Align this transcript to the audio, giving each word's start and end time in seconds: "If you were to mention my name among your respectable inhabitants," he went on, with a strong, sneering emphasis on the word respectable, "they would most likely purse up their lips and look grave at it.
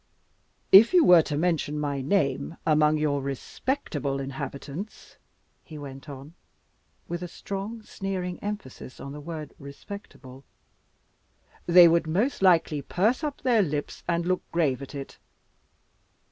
"If 0.71 0.95
you 0.95 1.05
were 1.05 1.21
to 1.21 1.37
mention 1.37 1.79
my 1.79 2.01
name 2.01 2.57
among 2.65 2.97
your 2.97 3.21
respectable 3.21 4.19
inhabitants," 4.19 5.17
he 5.63 5.77
went 5.77 6.09
on, 6.09 6.33
with 7.07 7.21
a 7.21 7.27
strong, 7.27 7.83
sneering 7.83 8.39
emphasis 8.39 8.99
on 8.99 9.11
the 9.11 9.21
word 9.21 9.53
respectable, 9.59 10.43
"they 11.67 11.87
would 11.87 12.07
most 12.07 12.41
likely 12.41 12.81
purse 12.81 13.23
up 13.23 13.41
their 13.41 13.61
lips 13.61 14.03
and 14.07 14.25
look 14.25 14.41
grave 14.51 14.81
at 14.81 14.95
it. 14.95 15.19